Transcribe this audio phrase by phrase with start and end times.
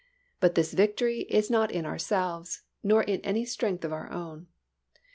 [0.39, 4.47] But this victory is not in ourselves, nor in any strength of our own.